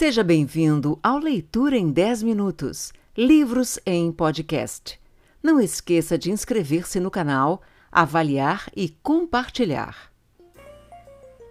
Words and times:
Seja 0.00 0.24
bem-vindo 0.24 0.98
ao 1.02 1.18
Leitura 1.18 1.76
em 1.76 1.90
10 1.90 2.22
Minutos 2.22 2.90
Livros 3.14 3.78
em 3.84 4.10
Podcast. 4.10 4.98
Não 5.42 5.60
esqueça 5.60 6.16
de 6.16 6.30
inscrever-se 6.30 6.98
no 6.98 7.10
canal, 7.10 7.60
avaliar 7.92 8.70
e 8.74 8.88
compartilhar. 9.02 10.10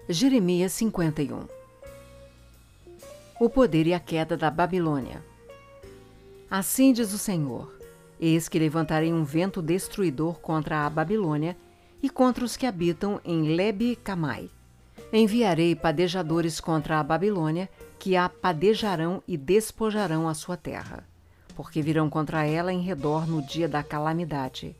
Jeremias 0.10 0.72
51 0.72 1.46
O 3.40 3.50
poder 3.52 3.86
e 3.86 3.94
a 3.94 4.00
queda 4.00 4.35
da 4.35 4.50
Babilônia. 4.50 5.24
Assim 6.50 6.92
diz 6.92 7.13
o 7.13 7.20
Senhor: 7.20 7.72
Eis 8.20 8.50
que 8.50 8.58
levantarei 8.58 9.13
um 9.13 9.24
vento 9.24 9.62
destruidor 9.62 10.40
contra 10.40 10.88
a 10.88 10.90
Babilônia 10.90 11.56
e 12.02 12.10
contra 12.10 12.44
os 12.44 12.58
que 12.58 12.66
habitam 12.66 13.22
em 13.24 13.56
Lebe 13.56 13.96
Camai. 13.96 14.50
Enviarei 15.13 15.76
padejadores 15.76 16.59
contra 16.59 17.00
a 17.00 17.04
Babilônia 17.04 17.70
que 18.00 18.16
a 18.16 18.30
padejarão 18.30 19.22
e 19.27 19.36
despojarão 19.38 20.28
a 20.28 20.34
sua 20.34 20.55
terra, 20.55 21.04
porque 21.55 21.82
virão 21.82 22.10
contra 22.10 22.46
ela 22.46 22.72
em 22.72 22.82
redor 22.82 23.28
no 23.28 23.42
dia 23.42 23.68
da 23.68 23.84
calamidade. 23.84 24.76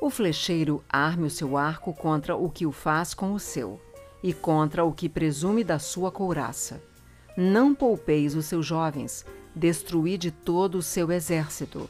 O 0.00 0.10
flecheiro 0.10 0.82
arme 0.88 1.26
o 1.26 1.30
seu 1.30 1.56
arco 1.56 1.92
contra 1.94 2.34
o 2.34 2.50
que 2.50 2.66
o 2.66 2.72
faz 2.72 3.14
com 3.14 3.32
o 3.32 3.38
seu, 3.38 3.80
e 4.22 4.32
contra 4.32 4.84
o 4.84 4.92
que 4.92 5.08
presume 5.08 5.62
da 5.62 5.78
sua 5.78 6.10
couraça. 6.10 6.82
Não 7.36 7.74
poupeis 7.74 8.34
os 8.34 8.46
seus 8.46 8.66
jovens, 8.66 9.24
destruí 9.54 10.18
de 10.18 10.30
todo 10.30 10.76
o 10.78 10.82
seu 10.82 11.10
exército. 11.10 11.88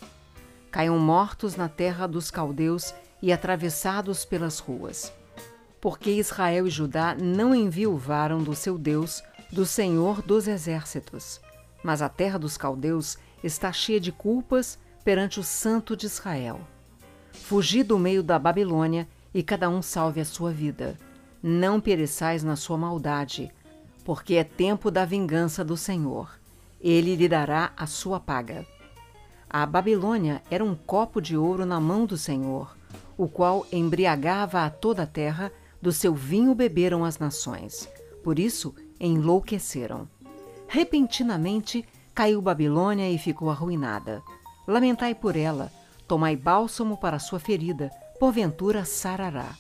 Caiam 0.71 0.99
mortos 0.99 1.57
na 1.57 1.69
terra 1.69 2.07
dos 2.07 2.31
caldeus 2.31 2.95
e 3.23 3.33
atravessados 3.33 4.25
pelas 4.25 4.59
ruas. 4.59 5.13
Porque 5.81 6.11
Israel 6.11 6.67
e 6.67 6.71
Judá 6.71 7.17
não 7.19 7.55
enviuvaram 7.55 8.43
do 8.43 8.55
seu 8.55 8.77
Deus, 8.79 9.23
do 9.53 9.67
Senhor 9.67 10.23
dos 10.23 10.47
Exércitos. 10.47 11.41
Mas 11.83 12.03
a 12.03 12.09
terra 12.09 12.39
dos 12.39 12.57
caldeus 12.57 13.19
está 13.43 13.73
cheia 13.73 13.99
de 13.99 14.13
culpas 14.13 14.79
perante 15.05 15.41
o 15.41 15.43
Santo 15.43 15.97
de 15.97 16.07
Israel. 16.07 16.61
Fugi 17.33 17.83
do 17.83 17.99
meio 17.99 18.23
da 18.23 18.39
Babilônia 18.39 19.09
e 19.35 19.43
cada 19.43 19.69
um 19.69 19.83
salve 19.83 20.21
a 20.21 20.25
sua 20.25 20.53
vida. 20.53 20.97
Não 21.43 21.81
pereçais 21.81 22.43
na 22.43 22.55
sua 22.55 22.77
maldade, 22.77 23.51
porque 24.05 24.35
é 24.35 24.45
tempo 24.45 24.91
da 24.91 25.05
vingança 25.05 25.65
do 25.65 25.77
Senhor. 25.77 26.39
Ele 26.81 27.17
lhe 27.17 27.29
dará 27.29 27.73
a 27.77 27.87
sua 27.87 28.21
paga. 28.21 28.67
A 29.49 29.67
Babilônia 29.67 30.43
era 30.51 30.65
um 30.65 30.75
copo 30.75 31.21
de 31.21 31.37
ouro 31.37 31.67
na 31.67 31.81
mão 31.81 32.07
do 32.07 32.17
Senhor, 32.17 32.77
o 33.17 33.27
qual 33.27 33.67
embriagava 33.73 34.65
a 34.65 34.71
toda 34.71 35.03
a 35.03 35.07
terra, 35.07 35.53
do 35.83 35.93
seu 35.93 36.15
vinho 36.15 36.55
beberam 36.55 37.05
as 37.05 37.19
nações. 37.19 37.89
Por 38.23 38.39
isso 38.39 38.75
enlouqueceram. 39.01 40.07
Repentinamente 40.69 41.85
caiu 42.15 42.41
Babilônia 42.43 43.11
e 43.11 43.19
ficou 43.19 43.51
arruinada. 43.51 44.23
Lamentai 44.69 45.15
por 45.15 45.37
ela, 45.37 45.73
tomai 46.07 46.37
bálsamo 46.37 46.97
para 46.97 47.19
sua 47.19 47.41
ferida, 47.41 47.91
porventura 48.19 48.85
sarará. 48.85 49.57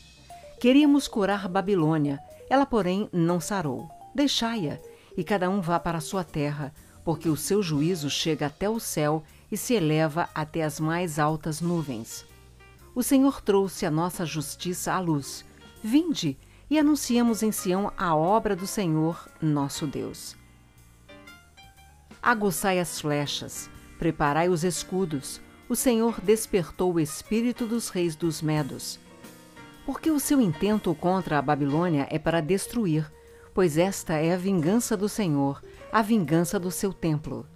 Queríamos 0.60 1.08
curar 1.08 1.48
Babilônia, 1.48 2.20
ela, 2.48 2.66
porém, 2.66 3.08
não 3.12 3.40
sarou. 3.40 3.88
Deixai-a, 4.14 4.78
e 5.16 5.24
cada 5.24 5.48
um 5.48 5.60
vá 5.60 5.80
para 5.80 5.98
a 5.98 6.02
sua 6.02 6.22
terra, 6.22 6.72
porque 7.04 7.28
o 7.28 7.36
seu 7.36 7.62
juízo 7.62 8.10
chega 8.10 8.46
até 8.46 8.68
o 8.68 8.78
céu 8.78 9.22
e 9.50 9.56
se 9.56 9.74
eleva 9.74 10.28
até 10.34 10.62
as 10.62 10.78
mais 10.78 11.18
altas 11.18 11.60
nuvens. 11.60 12.24
O 12.94 13.02
Senhor 13.02 13.40
trouxe 13.40 13.86
a 13.86 13.90
nossa 13.90 14.26
justiça 14.26 14.92
à 14.92 15.00
luz. 15.00 15.44
Vinde, 15.82 16.36
e 16.70 16.78
anunciamos 16.78 17.42
em 17.42 17.50
Sião 17.50 17.92
a 17.98 18.14
obra 18.14 18.54
do 18.54 18.66
Senhor, 18.66 19.28
nosso 19.42 19.88
Deus. 19.88 20.36
Aguçai 22.22 22.78
as 22.78 23.00
flechas, 23.00 23.68
preparai 23.98 24.48
os 24.48 24.62
escudos. 24.62 25.40
O 25.68 25.74
Senhor 25.74 26.20
despertou 26.20 26.94
o 26.94 27.00
espírito 27.00 27.66
dos 27.66 27.88
reis 27.88 28.14
dos 28.14 28.40
Medos. 28.40 29.00
Porque 29.84 30.10
o 30.10 30.20
seu 30.20 30.40
intento 30.40 30.94
contra 30.94 31.38
a 31.38 31.42
Babilônia 31.42 32.06
é 32.08 32.18
para 32.18 32.40
destruir, 32.40 33.10
pois 33.52 33.76
esta 33.76 34.14
é 34.14 34.32
a 34.32 34.36
vingança 34.36 34.96
do 34.96 35.08
Senhor, 35.08 35.60
a 35.90 36.02
vingança 36.02 36.60
do 36.60 36.70
seu 36.70 36.92
templo. 36.92 37.48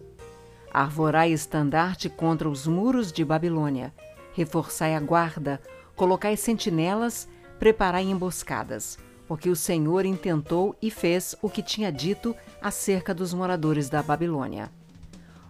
Arvorai 0.73 1.31
estandarte 1.31 2.09
contra 2.09 2.49
os 2.49 2.67
muros 2.67 3.13
de 3.13 3.25
Babilônia, 3.25 3.95
reforçai 4.33 4.97
a 4.97 5.01
guarda, 5.01 5.61
colocai 5.95 6.37
sentinelas 6.37 7.29
preparai 7.59 8.05
emboscadas, 8.05 8.99
porque 9.27 9.49
o 9.49 9.57
Senhor 9.57 10.05
intentou 10.05 10.77
e 10.81 10.91
fez 10.91 11.35
o 11.41 11.49
que 11.49 11.63
tinha 11.63 11.91
dito 11.91 12.35
acerca 12.61 13.15
dos 13.15 13.33
moradores 13.33 13.89
da 13.89 14.03
Babilônia. 14.03 14.71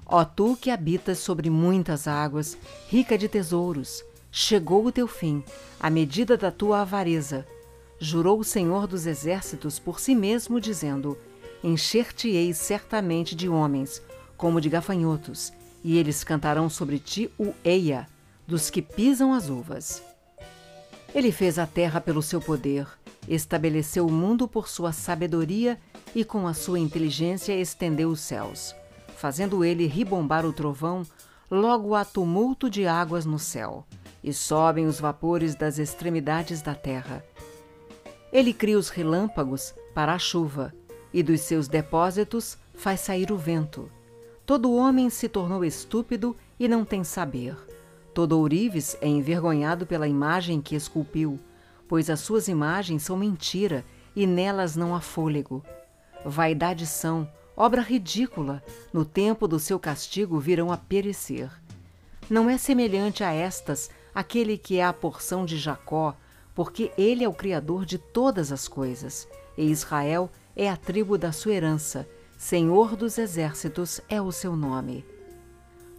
Ó 0.07 0.25
tu 0.25 0.57
que 0.57 0.71
habitas 0.71 1.19
sobre 1.19 1.49
muitas 1.49 2.07
águas, 2.07 2.57
rica 2.89 3.17
de 3.17 3.29
tesouros, 3.29 4.05
chegou 4.31 4.85
o 4.85 4.93
teu 4.93 5.09
fim, 5.09 5.43
a 5.81 5.89
medida 5.89 6.37
da 6.37 6.51
tua 6.51 6.83
avareza. 6.83 7.47
Jurou 7.99 8.41
o 8.41 8.45
Senhor 8.45 8.87
dos 8.87 9.07
exércitos 9.07 9.79
por 9.79 9.99
si 9.99 10.15
mesmo, 10.15 10.61
dizendo: 10.61 11.17
Encher-te-ei 11.63 12.53
certamente 12.53 13.35
de 13.35 13.49
homens, 13.49 14.03
como 14.37 14.61
de 14.61 14.69
gafanhotos, 14.69 15.53
e 15.83 15.97
eles 15.97 16.23
cantarão 16.23 16.69
sobre 16.69 16.99
ti 16.99 17.31
o 17.39 17.55
eia, 17.65 18.07
dos 18.47 18.69
que 18.69 18.83
pisam 18.83 19.33
as 19.33 19.49
uvas. 19.49 20.03
Ele 21.15 21.31
fez 21.31 21.61
a 21.61 21.67
terra 21.67 22.01
pelo 22.01 22.21
seu 22.21 22.41
poder, 22.41 22.89
estabeleceu 23.29 24.05
o 24.07 24.11
mundo 24.11 24.49
por 24.49 24.69
sua 24.69 24.93
sabedoria 24.93 25.79
e 26.13 26.25
com 26.25 26.47
a 26.47 26.53
sua 26.53 26.81
inteligência 26.81 27.53
estendeu 27.53 28.11
os 28.11 28.21
céus. 28.21 28.75
Fazendo 29.17 29.65
ele 29.65 29.87
ribombar 29.87 30.45
o 30.45 30.53
trovão, 30.53 31.03
logo 31.49 31.95
há 31.95 32.05
tumulto 32.05 32.69
de 32.69 32.87
águas 32.87 33.25
no 33.25 33.39
céu, 33.39 33.87
e 34.25 34.33
sobem 34.33 34.87
os 34.87 34.99
vapores 34.99 35.55
das 35.55 35.79
extremidades 35.79 36.61
da 36.61 36.75
terra. 36.75 37.25
Ele 38.33 38.53
cria 38.53 38.77
os 38.77 38.89
relâmpagos 38.89 39.73
para 39.95 40.13
a 40.13 40.19
chuva, 40.19 40.75
e 41.13 41.23
dos 41.23 41.43
seus 41.43 41.69
depósitos 41.69 42.59
faz 42.75 43.01
sair 43.01 43.31
o 43.31 43.37
vento. 43.37 43.89
Todo 44.45 44.75
homem 44.75 45.09
se 45.09 45.29
tornou 45.29 45.65
estúpido 45.65 46.37
e 46.59 46.67
não 46.67 46.85
tem 46.85 47.05
saber. 47.05 47.57
Todo 48.15 48.39
ourives 48.39 48.97
é 49.01 49.09
envergonhado 49.09 49.85
pela 49.85 50.07
imagem 50.07 50.61
que 50.61 50.77
esculpiu, 50.77 51.41
pois 51.89 52.09
as 52.09 52.21
suas 52.21 52.47
imagens 52.47 53.03
são 53.03 53.17
mentira 53.17 53.85
e 54.15 54.25
nelas 54.25 54.77
não 54.77 54.95
há 54.95 55.01
fôlego. 55.01 55.65
Vaidade 56.25 56.87
são, 56.87 57.29
obra 57.57 57.83
ridícula, 57.83 58.63
no 58.93 59.05
tempo 59.05 59.49
do 59.49 59.59
seu 59.59 59.81
castigo 59.81 60.39
virão 60.39 60.71
a 60.71 60.77
perecer. 60.77 61.51
Não 62.31 62.49
é 62.49 62.57
semelhante 62.57 63.25
a 63.25 63.33
estas 63.33 63.91
aquele 64.15 64.57
que 64.57 64.79
é 64.79 64.85
a 64.85 64.93
porção 64.93 65.45
de 65.45 65.59
Jacó, 65.59 66.17
porque 66.55 66.93
ele 66.97 67.25
é 67.25 67.29
o 67.29 67.35
Criador 67.35 67.85
de 67.85 67.99
todas 67.99 68.53
as 68.53 68.69
coisas, 68.69 69.27
e 69.59 69.65
Israel 69.65 70.31
é 70.55 70.71
a 70.71 70.77
tribo 70.77 71.19
da 71.19 71.33
sua 71.33 71.55
herança, 71.55 72.09
Senhor 72.39 72.95
dos 72.95 73.19
exércitos 73.19 74.01
é 74.09 74.23
o 74.23 74.31
seu 74.31 74.55
nome. 74.55 75.05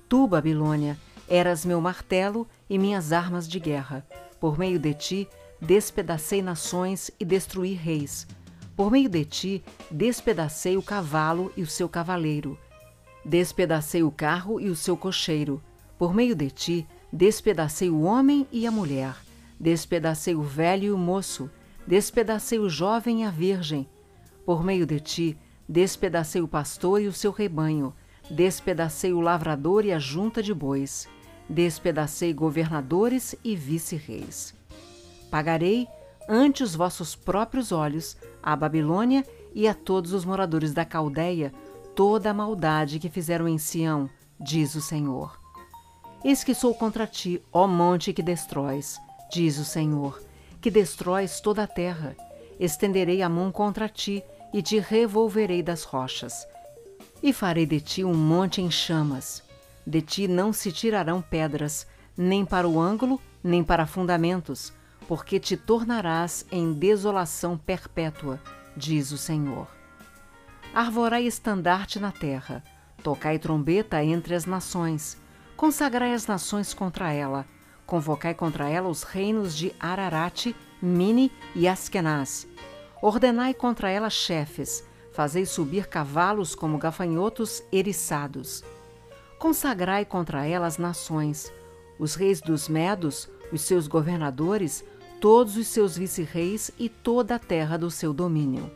Tu, 0.08 0.28
Babilônia, 0.28 0.98
Eras 1.28 1.66
meu 1.66 1.82
martelo 1.82 2.48
e 2.70 2.78
minhas 2.78 3.12
armas 3.12 3.48
de 3.48 3.60
guerra. 3.60 4.06
Por 4.40 4.60
meio 4.60 4.78
de 4.78 4.94
ti, 4.94 5.28
despedacei 5.60 6.42
nações 6.42 7.10
e 7.20 7.26
destruí 7.26 7.74
reis. 7.74 8.28
Por 8.76 8.92
meio 8.92 9.10
de 9.10 9.26
ti, 9.26 9.64
despedacei 9.90 10.78
o 10.78 10.84
cavalo 10.84 11.52
e 11.58 11.64
o 11.64 11.68
seu 11.68 11.90
cavaleiro. 11.90 12.58
Despedacei 13.24 14.04
o 14.04 14.12
carro 14.12 14.60
e 14.60 14.70
o 14.70 14.76
seu 14.76 14.96
cocheiro. 14.96 15.64
Por 15.98 16.14
meio 16.14 16.36
de 16.36 16.52
ti, 16.52 16.88
despedacei 17.12 17.90
o 17.90 18.02
homem 18.02 18.46
e 18.52 18.68
a 18.68 18.72
mulher. 18.72 19.16
Despedacei 19.60 20.36
o 20.36 20.44
velho 20.44 20.84
e 20.84 20.92
o 20.92 20.98
moço. 20.98 21.50
Despedacei 21.88 22.60
o 22.60 22.70
jovem 22.70 23.22
e 23.22 23.26
a 23.26 23.32
virgem. 23.32 23.90
Por 24.46 24.64
meio 24.64 24.86
de 24.86 25.00
ti, 25.00 25.38
despedacei 25.68 26.42
o 26.42 26.48
pastor 26.48 27.02
e 27.02 27.08
o 27.08 27.14
seu 27.14 27.32
rebanho. 27.32 27.96
Despedacei 28.30 29.12
o 29.12 29.22
lavrador 29.22 29.86
e 29.86 29.92
a 29.92 29.98
junta 29.98 30.44
de 30.44 30.54
bois 30.54 31.08
despedacei 31.50 32.34
governadores 32.34 33.36
e 33.44 33.56
vice-reis. 33.56 34.54
Pagarei 35.30 35.88
ante 36.28 36.64
os 36.64 36.76
vossos 36.76 37.16
próprios 37.16 37.72
olhos 37.72 38.18
à 38.42 38.56
Babilônia 38.56 39.26
e 39.54 39.68
a 39.68 39.74
todos 39.74 40.14
os 40.14 40.26
moradores 40.26 40.74
da 40.74 40.84
Caldeia 40.84 41.54
toda 41.96 42.30
a 42.30 42.34
maldade 42.34 43.00
que 43.00 43.10
fizeram 43.10 43.48
em 43.48 43.58
Sião, 43.58 44.10
diz 44.40 44.76
o 44.76 44.82
Senhor. 44.82 45.40
Eis 46.24 46.44
que 46.44 46.54
sou 46.54 46.74
contra 46.76 47.08
ti, 47.08 47.42
ó 47.54 47.66
monte 47.68 48.12
que 48.12 48.22
destróis, 48.22 49.00
diz 49.32 49.58
o 49.58 49.64
Senhor, 49.64 50.22
que 50.60 50.70
destróis 50.70 51.40
toda 51.40 51.64
a 51.64 51.68
terra. 51.68 52.16
Estenderei 52.60 53.22
a 53.22 53.30
mão 53.30 53.52
contra 53.52 53.88
ti 53.88 54.24
e 54.54 54.62
te 54.62 54.80
revolverei 54.80 55.62
das 55.64 55.84
rochas. 55.84 56.46
E 57.24 57.32
farei 57.32 57.66
de 57.66 57.80
ti 57.80 58.04
um 58.04 58.14
monte 58.14 58.62
em 58.62 58.70
chamas, 58.70 59.42
de 59.86 60.02
ti 60.02 60.28
não 60.28 60.52
se 60.52 60.72
tirarão 60.72 61.22
pedras, 61.22 61.88
nem 62.18 62.46
para 62.46 62.68
o 62.68 62.80
ângulo, 62.80 63.22
nem 63.44 63.64
para 63.64 63.86
fundamentos, 63.86 64.74
porque 65.08 65.40
te 65.40 65.56
tornarás 65.56 66.46
em 66.52 66.74
desolação 66.74 67.58
perpétua, 67.58 68.42
diz 68.76 69.12
o 69.12 69.18
Senhor. 69.18 69.68
Arvorai 70.74 71.26
estandarte 71.26 72.00
na 72.00 72.12
terra, 72.12 72.64
tocai 73.04 73.38
trombeta 73.38 74.04
entre 74.04 74.34
as 74.34 74.46
nações, 74.46 75.18
consagrai 75.56 76.14
as 76.14 76.28
nações 76.28 76.74
contra 76.74 77.14
ela, 77.14 77.46
convocai 77.86 78.34
contra 78.34 78.68
ela 78.68 78.90
os 78.90 79.04
reinos 79.04 79.56
de 79.56 79.74
Ararate, 79.80 80.56
Mini 80.82 81.32
e 81.54 81.68
Askenaz. 81.68 82.48
Ordenai 83.02 83.54
contra 83.54 83.90
ela 83.90 84.10
chefes, 84.10 84.84
fazei 85.14 85.46
subir 85.46 85.88
cavalos 85.88 86.56
como 86.56 86.78
gafanhotos 86.78 87.64
eriçados. 87.72 88.64
Consagrai 89.40 90.06
contra 90.06 90.46
ela 90.46 90.68
as 90.68 90.78
nações, 90.78 91.52
os 92.00 92.16
reis 92.16 92.42
dos 92.42 92.68
Medos, 92.68 93.30
os 93.52 93.62
seus 93.62 93.88
governadores, 93.88 94.84
todos 95.20 95.58
os 95.58 95.68
seus 95.68 95.98
vice-reis 95.98 96.72
e 96.78 96.90
toda 96.90 97.36
a 97.36 97.40
terra 97.40 97.78
do 97.78 97.90
seu 97.90 98.14
domínio. 98.14 98.70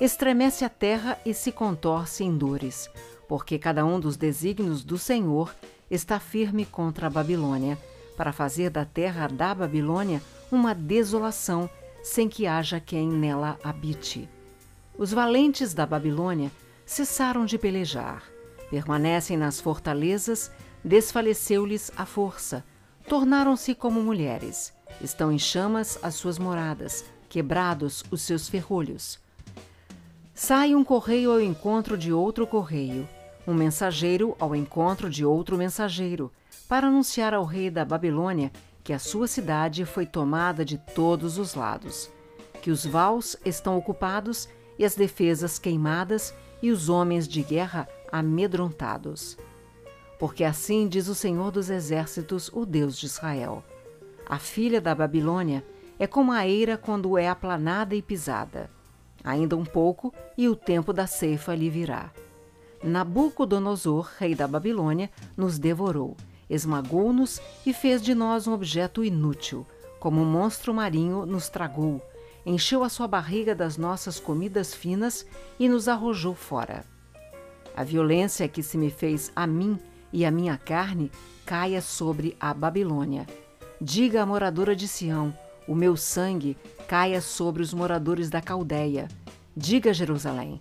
Estremece 0.00 0.64
a 0.64 0.68
terra 0.68 1.18
e 1.26 1.34
se 1.34 1.52
contorce 1.52 2.24
em 2.24 2.36
dores, 2.36 2.88
porque 3.28 3.58
cada 3.58 3.84
um 3.84 4.00
dos 4.00 4.16
desígnios 4.16 4.82
do 4.82 4.96
Senhor 4.96 5.54
está 5.90 6.18
firme 6.18 6.64
contra 6.64 7.06
a 7.06 7.10
Babilônia, 7.10 7.78
para 8.16 8.32
fazer 8.32 8.70
da 8.70 8.84
terra 8.84 9.28
da 9.28 9.54
Babilônia 9.54 10.22
uma 10.50 10.74
desolação, 10.74 11.68
sem 12.02 12.28
que 12.28 12.46
haja 12.46 12.80
quem 12.80 13.08
nela 13.08 13.58
habite. 13.62 14.28
Os 14.98 15.12
valentes 15.12 15.72
da 15.72 15.86
Babilônia 15.86 16.50
cessaram 16.84 17.46
de 17.46 17.56
pelejar, 17.56 18.24
permanecem 18.70 19.36
nas 19.36 19.60
fortalezas, 19.60 20.50
desfaleceu-lhes 20.84 21.90
a 21.96 22.06
força, 22.06 22.64
tornaram-se 23.08 23.74
como 23.74 24.00
mulheres, 24.00 24.72
estão 25.00 25.32
em 25.32 25.38
chamas 25.38 25.98
as 26.02 26.14
suas 26.14 26.38
moradas, 26.38 27.04
quebrados 27.28 28.04
os 28.10 28.22
seus 28.22 28.48
ferrolhos. 28.48 29.18
Sai 30.32 30.74
um 30.74 30.84
correio 30.84 31.32
ao 31.32 31.40
encontro 31.40 31.98
de 31.98 32.12
outro 32.12 32.46
correio, 32.46 33.06
um 33.46 33.52
mensageiro 33.52 34.36
ao 34.38 34.54
encontro 34.54 35.10
de 35.10 35.24
outro 35.24 35.58
mensageiro, 35.58 36.32
para 36.68 36.86
anunciar 36.86 37.34
ao 37.34 37.44
rei 37.44 37.68
da 37.68 37.84
Babilônia 37.84 38.52
que 38.84 38.92
a 38.92 38.98
sua 38.98 39.26
cidade 39.26 39.84
foi 39.84 40.06
tomada 40.06 40.64
de 40.64 40.78
todos 40.78 41.36
os 41.36 41.54
lados, 41.54 42.10
que 42.62 42.70
os 42.70 42.86
vals 42.86 43.36
estão 43.44 43.76
ocupados 43.76 44.48
e 44.78 44.84
as 44.84 44.94
defesas 44.94 45.58
queimadas 45.58 46.34
e 46.62 46.70
os 46.70 46.88
homens 46.88 47.28
de 47.28 47.42
guerra 47.42 47.88
amedrontados. 48.12 49.36
Porque 50.18 50.44
assim 50.44 50.86
diz 50.86 51.08
o 51.08 51.14
Senhor 51.14 51.50
dos 51.50 51.70
Exércitos, 51.70 52.50
o 52.52 52.66
Deus 52.66 52.98
de 52.98 53.06
Israel: 53.06 53.64
A 54.28 54.38
filha 54.38 54.80
da 54.80 54.94
Babilônia 54.94 55.64
é 55.98 56.06
como 56.06 56.32
a 56.32 56.46
eira 56.46 56.76
quando 56.76 57.16
é 57.16 57.28
aplanada 57.28 57.94
e 57.94 58.02
pisada. 58.02 58.70
Ainda 59.22 59.56
um 59.56 59.64
pouco 59.64 60.14
e 60.36 60.48
o 60.48 60.56
tempo 60.56 60.92
da 60.92 61.06
ceifa 61.06 61.54
lhe 61.54 61.68
virá. 61.68 62.10
Nabucodonosor, 62.82 64.10
rei 64.18 64.34
da 64.34 64.48
Babilônia, 64.48 65.10
nos 65.36 65.58
devorou, 65.58 66.16
esmagou-nos 66.48 67.40
e 67.66 67.74
fez 67.74 68.00
de 68.00 68.14
nós 68.14 68.46
um 68.46 68.54
objeto 68.54 69.04
inútil, 69.04 69.66
como 69.98 70.22
um 70.22 70.24
monstro 70.24 70.72
marinho 70.72 71.26
nos 71.26 71.50
tragou, 71.50 72.00
encheu 72.46 72.82
a 72.82 72.88
sua 72.88 73.06
barriga 73.06 73.54
das 73.54 73.76
nossas 73.76 74.18
comidas 74.18 74.74
finas 74.74 75.26
e 75.58 75.68
nos 75.68 75.88
arrojou 75.88 76.34
fora. 76.34 76.84
A 77.80 77.82
violência 77.82 78.46
que 78.46 78.62
se 78.62 78.76
me 78.76 78.90
fez 78.90 79.32
a 79.34 79.46
mim 79.46 79.78
e 80.12 80.26
a 80.26 80.30
minha 80.30 80.58
carne 80.58 81.10
caia 81.46 81.80
sobre 81.80 82.36
a 82.38 82.52
Babilônia. 82.52 83.26
Diga 83.80 84.20
à 84.20 84.26
moradora 84.26 84.76
de 84.76 84.86
Sião: 84.86 85.34
o 85.66 85.74
meu 85.74 85.96
sangue 85.96 86.58
caia 86.86 87.22
sobre 87.22 87.62
os 87.62 87.72
moradores 87.72 88.28
da 88.28 88.42
Caldeia. 88.42 89.08
Diga 89.56 89.88
a 89.88 89.92
Jerusalém: 89.94 90.60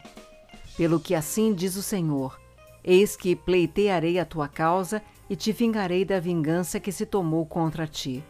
pelo 0.78 0.98
que 0.98 1.14
assim 1.14 1.54
diz 1.54 1.76
o 1.76 1.84
Senhor: 1.84 2.40
Eis 2.86 3.18
que 3.18 3.36
pleitearei 3.36 4.18
a 4.18 4.24
tua 4.24 4.48
causa 4.48 5.02
e 5.30 5.36
te 5.36 5.52
vingarei 5.52 6.06
da 6.06 6.22
vingança 6.22 6.80
que 6.80 6.90
se 6.90 7.06
tomou 7.06 7.46
contra 7.46 7.86
ti. 7.86 8.24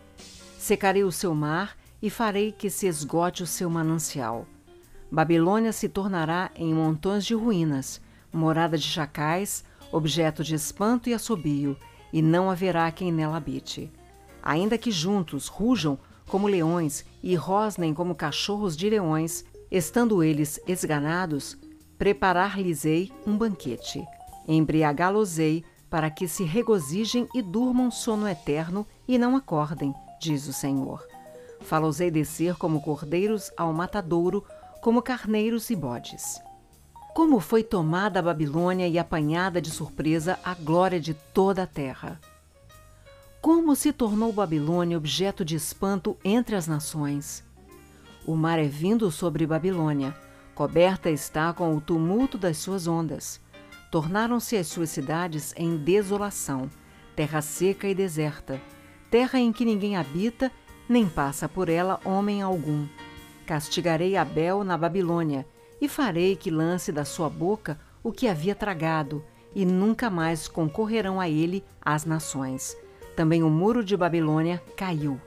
Secarei 0.57 1.03
o 1.03 1.11
seu 1.11 1.35
mar 1.35 1.77
e 2.01 2.09
farei 2.09 2.51
que 2.51 2.71
se 2.71 2.87
esgote 2.87 3.43
o 3.43 3.45
seu 3.45 3.69
manancial. 3.69 4.47
Babilônia 5.11 5.71
se 5.71 5.87
tornará 5.87 6.49
em 6.55 6.73
montões 6.73 7.23
de 7.23 7.35
ruínas, 7.35 8.01
morada 8.31 8.77
de 8.77 8.83
chacais, 8.83 9.63
objeto 9.91 10.43
de 10.43 10.55
espanto 10.55 11.09
e 11.09 11.13
assobio, 11.13 11.77
e 12.11 12.21
não 12.21 12.49
haverá 12.49 12.91
quem 12.91 13.11
nela 13.11 13.37
habite. 13.37 13.91
Ainda 14.41 14.77
que 14.77 14.91
juntos 14.91 15.47
rujam 15.47 15.97
como 16.27 16.47
leões 16.47 17.05
e 17.21 17.35
rosnem 17.35 17.93
como 17.93 18.15
cachorros 18.15 18.77
de 18.77 18.89
leões, 18.89 19.43
estando 19.71 20.23
eles 20.23 20.59
esganados, 20.67 21.57
preparar-lhes-ei 21.97 23.11
um 23.25 23.37
banquete. 23.37 24.03
Embriagá-los-ei 24.47 25.63
para 25.89 26.09
que 26.09 26.27
se 26.27 26.43
regozijem 26.43 27.27
e 27.33 27.41
durmam 27.41 27.89
sono 27.89 28.27
eterno 28.27 28.85
e 29.07 29.17
não 29.17 29.35
acordem, 29.35 29.93
diz 30.21 30.47
o 30.47 30.53
Senhor. 30.53 31.03
Falosei 31.61 32.09
descer 32.09 32.55
como 32.55 32.81
cordeiros 32.81 33.51
ao 33.57 33.73
matadouro, 33.73 34.45
como 34.81 35.01
carneiros 35.01 35.69
e 35.69 35.75
bodes. 35.75 36.39
Como 37.19 37.41
foi 37.41 37.63
tomada 37.63 38.19
a 38.19 38.23
Babilônia 38.23 38.87
e 38.87 38.97
apanhada 38.97 39.61
de 39.61 39.69
surpresa 39.69 40.39
a 40.41 40.53
glória 40.53 41.01
de 41.01 41.13
toda 41.13 41.63
a 41.63 41.67
terra. 41.67 42.17
Como 43.41 43.75
se 43.75 43.91
tornou 43.91 44.31
Babilônia 44.31 44.97
objeto 44.97 45.43
de 45.43 45.53
espanto 45.53 46.15
entre 46.23 46.55
as 46.55 46.65
nações. 46.65 47.43
O 48.25 48.37
mar 48.37 48.57
é 48.57 48.69
vindo 48.69 49.11
sobre 49.11 49.45
Babilônia, 49.45 50.15
coberta 50.55 51.09
está 51.09 51.51
com 51.51 51.75
o 51.75 51.81
tumulto 51.81 52.37
das 52.37 52.55
suas 52.57 52.87
ondas. 52.87 53.41
Tornaram-se 53.91 54.55
as 54.55 54.67
suas 54.67 54.89
cidades 54.89 55.53
em 55.57 55.75
desolação, 55.75 56.69
terra 57.17 57.41
seca 57.41 57.89
e 57.89 57.93
deserta, 57.93 58.61
terra 59.11 59.37
em 59.37 59.51
que 59.51 59.65
ninguém 59.65 59.97
habita 59.97 60.49
nem 60.87 61.05
passa 61.05 61.49
por 61.49 61.67
ela 61.67 61.99
homem 62.05 62.41
algum. 62.41 62.87
Castigarei 63.45 64.15
Abel 64.15 64.63
na 64.63 64.77
Babilônia, 64.77 65.45
e 65.81 65.87
farei 65.87 66.35
que 66.35 66.49
lance 66.49 66.91
da 66.91 67.05
sua 67.05 67.29
boca 67.29 67.79
o 68.03 68.11
que 68.11 68.27
havia 68.27 68.55
tragado, 68.55 69.23
e 69.55 69.65
nunca 69.65 70.09
mais 70.09 70.47
concorrerão 70.47 71.19
a 71.19 71.27
ele 71.27 71.63
as 71.81 72.05
nações. 72.05 72.75
Também 73.15 73.43
o 73.43 73.49
muro 73.49 73.83
de 73.83 73.97
Babilônia 73.97 74.61
caiu. 74.75 75.19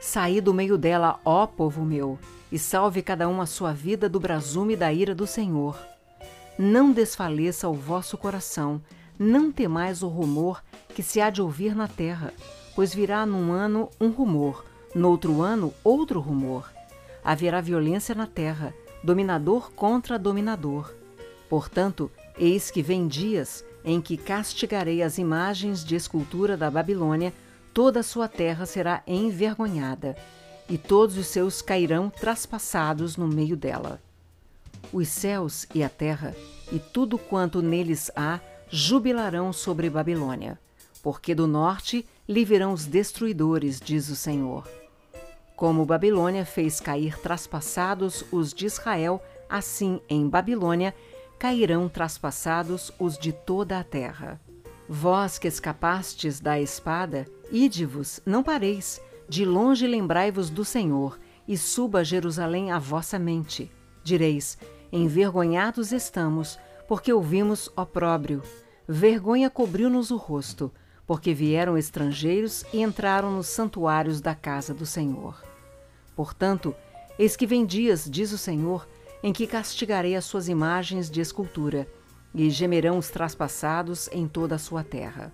Saí 0.00 0.40
do 0.40 0.54
meio 0.54 0.78
dela, 0.78 1.20
ó 1.24 1.46
povo 1.46 1.84
meu, 1.84 2.18
e 2.50 2.58
salve 2.58 3.02
cada 3.02 3.28
um 3.28 3.40
a 3.40 3.46
sua 3.46 3.72
vida 3.72 4.08
do 4.08 4.20
brasume 4.20 4.76
da 4.76 4.92
ira 4.92 5.14
do 5.14 5.26
Senhor. 5.26 5.78
Não 6.58 6.92
desfaleça 6.92 7.68
o 7.68 7.74
vosso 7.74 8.16
coração, 8.16 8.80
não 9.18 9.50
temais 9.50 10.02
o 10.02 10.08
rumor 10.08 10.62
que 10.94 11.02
se 11.02 11.20
há 11.20 11.30
de 11.30 11.42
ouvir 11.42 11.74
na 11.74 11.88
terra, 11.88 12.32
pois 12.74 12.94
virá 12.94 13.26
num 13.26 13.52
ano 13.52 13.90
um 14.00 14.10
rumor, 14.10 14.64
Noutro 14.94 15.42
ano, 15.42 15.74
outro 15.82 16.20
rumor. 16.20 16.70
Haverá 17.24 17.60
violência 17.60 18.14
na 18.14 18.28
terra, 18.28 18.72
dominador 19.04 19.70
contra 19.72 20.18
dominador. 20.18 20.94
Portanto, 21.48 22.10
eis 22.38 22.70
que 22.70 22.82
vem 22.82 23.06
dias 23.06 23.62
em 23.84 24.00
que 24.00 24.16
castigarei 24.16 25.02
as 25.02 25.18
imagens 25.18 25.84
de 25.84 25.94
escultura 25.94 26.56
da 26.56 26.70
Babilônia, 26.70 27.32
toda 27.74 28.00
a 28.00 28.02
sua 28.02 28.26
terra 28.28 28.64
será 28.64 29.02
envergonhada, 29.06 30.16
e 30.66 30.78
todos 30.78 31.18
os 31.18 31.26
seus 31.26 31.60
cairão 31.60 32.08
traspassados 32.08 33.18
no 33.18 33.28
meio 33.28 33.58
dela. 33.58 34.00
Os 34.90 35.08
céus 35.08 35.66
e 35.74 35.84
a 35.84 35.88
terra, 35.90 36.34
e 36.72 36.78
tudo 36.78 37.18
quanto 37.18 37.60
neles 37.60 38.10
há, 38.16 38.40
jubilarão 38.70 39.52
sobre 39.52 39.90
Babilônia, 39.90 40.58
porque 41.02 41.34
do 41.34 41.46
norte 41.46 42.06
lhe 42.26 42.42
virão 42.42 42.72
os 42.72 42.86
destruidores, 42.86 43.78
diz 43.78 44.08
o 44.08 44.16
Senhor. 44.16 44.66
Como 45.64 45.86
Babilônia 45.86 46.44
fez 46.44 46.78
cair 46.78 47.18
traspassados 47.18 48.22
os 48.30 48.52
de 48.52 48.66
Israel, 48.66 49.18
assim 49.48 49.98
em 50.10 50.28
Babilônia 50.28 50.94
cairão 51.38 51.88
traspassados 51.88 52.92
os 52.98 53.16
de 53.16 53.32
toda 53.32 53.78
a 53.78 53.82
terra. 53.82 54.38
Vós 54.86 55.38
que 55.38 55.48
escapastes 55.48 56.38
da 56.38 56.60
espada, 56.60 57.24
ide-vos, 57.50 58.20
não 58.26 58.42
pareis, 58.42 59.00
de 59.26 59.46
longe 59.46 59.86
lembrai-vos 59.86 60.50
do 60.50 60.66
Senhor, 60.66 61.18
e 61.48 61.56
suba 61.56 62.04
Jerusalém 62.04 62.70
a 62.70 62.78
vossa 62.78 63.18
mente. 63.18 63.72
Direis: 64.02 64.58
Envergonhados 64.92 65.92
estamos, 65.92 66.58
porque 66.86 67.10
ouvimos 67.10 67.70
opróbrio. 67.74 68.42
Vergonha 68.86 69.48
cobriu-nos 69.48 70.10
o 70.10 70.18
rosto 70.18 70.70
porque 71.06 71.32
vieram 71.34 71.76
estrangeiros 71.76 72.64
e 72.70 72.82
entraram 72.82 73.30
nos 73.30 73.46
santuários 73.46 74.20
da 74.20 74.34
casa 74.34 74.72
do 74.72 74.86
Senhor. 74.86 75.53
Portanto, 76.14 76.74
eis 77.18 77.36
que 77.36 77.46
vem 77.46 77.64
dias, 77.64 78.08
diz 78.10 78.32
o 78.32 78.38
Senhor, 78.38 78.86
em 79.22 79.32
que 79.32 79.46
castigarei 79.46 80.14
as 80.14 80.24
suas 80.24 80.48
imagens 80.48 81.10
de 81.10 81.20
escultura, 81.20 81.88
e 82.34 82.50
gemerão 82.50 82.98
os 82.98 83.08
traspassados 83.10 84.08
em 84.12 84.26
toda 84.26 84.56
a 84.56 84.58
sua 84.58 84.82
terra. 84.82 85.32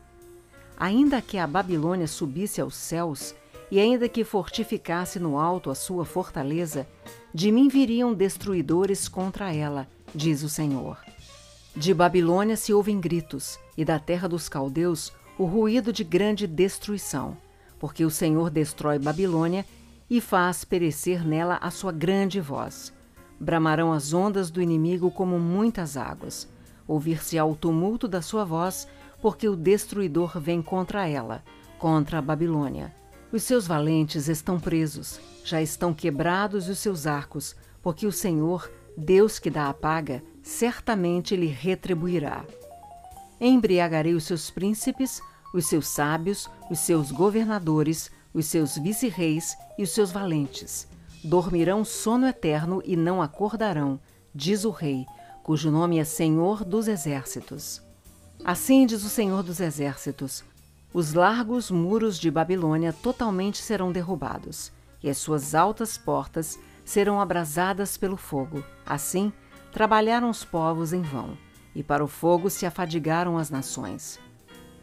Ainda 0.76 1.20
que 1.20 1.38
a 1.38 1.46
Babilônia 1.46 2.06
subisse 2.06 2.60
aos 2.60 2.74
céus, 2.74 3.34
e 3.70 3.78
ainda 3.78 4.08
que 4.08 4.24
fortificasse 4.24 5.18
no 5.18 5.38
alto 5.38 5.70
a 5.70 5.74
sua 5.74 6.04
fortaleza, 6.04 6.86
de 7.32 7.50
mim 7.52 7.68
viriam 7.68 8.12
destruidores 8.12 9.08
contra 9.08 9.54
ela, 9.54 9.88
diz 10.14 10.42
o 10.42 10.48
Senhor. 10.48 10.98
De 11.74 11.94
Babilônia 11.94 12.56
se 12.56 12.72
ouvem 12.72 13.00
gritos, 13.00 13.58
e 13.76 13.84
da 13.84 13.98
terra 13.98 14.28
dos 14.28 14.48
caldeus 14.48 15.12
o 15.38 15.44
ruído 15.44 15.92
de 15.92 16.04
grande 16.04 16.46
destruição, 16.46 17.36
porque 17.78 18.04
o 18.04 18.10
Senhor 18.10 18.50
destrói 18.50 18.98
Babilônia 18.98 19.64
e 20.10 20.20
faz 20.20 20.64
perecer 20.64 21.24
nela 21.24 21.56
a 21.62 21.70
sua 21.70 21.92
grande 21.92 22.40
voz. 22.40 22.92
Bramarão 23.38 23.92
as 23.92 24.12
ondas 24.12 24.50
do 24.50 24.60
inimigo 24.60 25.08
como 25.10 25.38
muitas 25.38 25.96
águas. 25.96 26.48
Ouvir-se-á 26.86 27.44
o 27.44 27.54
tumulto 27.54 28.08
da 28.08 28.20
sua 28.20 28.44
voz, 28.44 28.88
porque 29.22 29.48
o 29.48 29.54
destruidor 29.54 30.40
vem 30.40 30.60
contra 30.60 31.06
ela, 31.06 31.44
contra 31.78 32.18
a 32.18 32.22
Babilônia. 32.22 32.92
Os 33.32 33.44
seus 33.44 33.66
valentes 33.66 34.28
estão 34.28 34.58
presos, 34.58 35.20
já 35.44 35.62
estão 35.62 35.94
quebrados 35.94 36.68
os 36.68 36.78
seus 36.80 37.06
arcos, 37.06 37.54
porque 37.80 38.04
o 38.04 38.12
Senhor, 38.12 38.68
Deus 38.96 39.38
que 39.38 39.48
dá 39.48 39.68
a 39.68 39.74
paga, 39.74 40.22
certamente 40.42 41.36
lhe 41.36 41.46
retribuirá. 41.46 42.44
Embriagarei 43.40 44.14
os 44.14 44.24
seus 44.24 44.50
príncipes, 44.50 45.22
os 45.54 45.66
seus 45.66 45.86
sábios, 45.86 46.50
os 46.68 46.80
seus 46.80 47.12
governadores, 47.12 48.10
os 48.32 48.46
seus 48.46 48.76
vice-reis 48.76 49.56
e 49.78 49.82
os 49.82 49.90
seus 49.90 50.10
valentes. 50.10 50.88
Dormirão 51.22 51.84
sono 51.84 52.26
eterno 52.26 52.82
e 52.84 52.96
não 52.96 53.20
acordarão, 53.20 54.00
diz 54.34 54.64
o 54.64 54.70
rei, 54.70 55.04
cujo 55.42 55.70
nome 55.70 55.98
é 55.98 56.04
Senhor 56.04 56.64
dos 56.64 56.88
Exércitos. 56.88 57.82
Assim 58.44 58.86
diz 58.86 59.04
o 59.04 59.08
Senhor 59.08 59.42
dos 59.42 59.60
Exércitos: 59.60 60.44
os 60.92 61.12
largos 61.12 61.70
muros 61.70 62.18
de 62.18 62.30
Babilônia 62.30 62.92
totalmente 62.92 63.58
serão 63.58 63.92
derrubados, 63.92 64.72
e 65.02 65.10
as 65.10 65.18
suas 65.18 65.54
altas 65.54 65.98
portas 65.98 66.58
serão 66.84 67.20
abrasadas 67.20 67.96
pelo 67.96 68.16
fogo. 68.16 68.64
Assim, 68.84 69.32
trabalharam 69.72 70.30
os 70.30 70.44
povos 70.44 70.92
em 70.92 71.02
vão, 71.02 71.36
e 71.74 71.82
para 71.82 72.02
o 72.02 72.08
fogo 72.08 72.50
se 72.50 72.66
afadigaram 72.66 73.38
as 73.38 73.50
nações. 73.50 74.18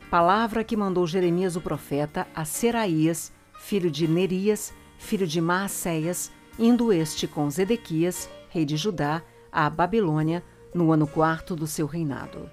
Palavra 0.10 0.63
que 0.63 0.77
mandou 0.77 1.06
Jeremias 1.06 1.58
o 1.58 1.62
profeta 1.62 2.25
a 2.34 2.46
Seraías, 2.46 3.34
filho 3.60 3.92
de 3.92 4.08
Nerias, 4.08 4.74
filho 4.98 5.28
de 5.28 5.42
Maacéias, 5.42 6.32
indo 6.58 6.92
este 6.92 7.28
com 7.28 7.50
Zedequias, 7.50 8.30
rei 8.50 8.66
de 8.66 8.78
Judá, 8.78 9.22
à 9.52 9.70
Babilônia, 9.70 10.44
no 10.74 10.92
ano 10.92 11.08
quarto 11.08 11.56
do 11.56 11.68
seu 11.68 11.86
reinado. 11.86 12.50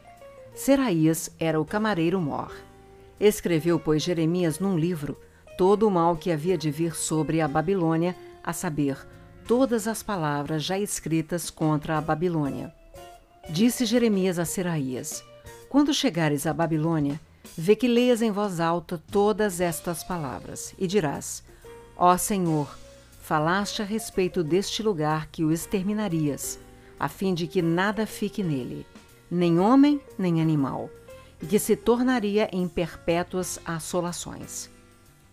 Seraías 0.55 1.31
era 1.39 1.61
o 1.61 1.65
camareiro 1.65 2.21
mor. 2.21 2.53
Escreveu, 3.19 3.79
pois, 3.79 4.03
Jeremias 4.03 4.59
num 4.59 4.79
livro 4.79 5.17
todo 5.57 5.87
o 5.87 5.91
mal 5.91 6.17
que 6.17 6.33
havia 6.33 6.59
de 6.59 6.71
vir 6.71 6.95
sobre 6.95 7.41
a 7.41 7.49
Babilônia, 7.49 8.17
a 8.43 8.53
saber, 8.53 8.99
todas 9.47 9.87
as 9.87 10.03
palavras 10.03 10.65
já 10.65 10.79
escritas 10.79 11.51
contra 11.51 11.97
a 11.97 12.01
Babilônia. 12.01 12.75
Disse 13.49 13.85
Jeremias 13.85 14.39
a 14.39 14.45
Seraías: 14.45 15.25
Quando 15.69 15.95
chegares 15.95 16.47
à 16.47 16.53
Babilônia, 16.53 17.21
vê 17.57 17.77
que 17.77 17.87
leias 17.89 18.23
em 18.23 18.31
voz 18.31 18.61
alta 18.61 19.03
todas 19.11 19.61
estas 19.61 20.03
palavras, 20.03 20.75
e 20.79 20.87
dirás: 20.87 21.43
Ó 21.97 22.17
Senhor, 22.17 22.69
falaste 23.21 23.83
a 23.83 23.85
respeito 23.85 24.43
deste 24.43 24.83
lugar 24.83 25.29
que 25.29 25.45
o 25.45 25.53
exterminarias, 25.53 26.59
a 26.99 27.09
fim 27.09 27.35
de 27.35 27.47
que 27.47 27.63
nada 27.63 28.07
fique 28.07 28.43
nele, 28.43 28.87
nem 29.31 29.59
homem, 29.59 30.01
nem 30.19 30.41
animal 30.41 30.91
e 31.45 31.47
que 31.47 31.59
se 31.59 31.77
tornaria 31.77 32.49
em 32.53 32.67
perpétuas 32.67 33.61
assolações. 33.67 34.71